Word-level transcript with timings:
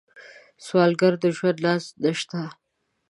سوالګر 0.65 1.13
د 1.23 1.25
ژوند 1.37 1.57
ناز 1.65 1.83
نشته 2.03 2.39